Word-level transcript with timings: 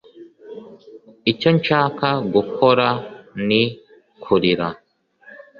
icyo 1.31 1.49
nshaka 1.57 2.07
gukora 2.33 2.87
ni 3.47 3.63
kurira 4.23 4.67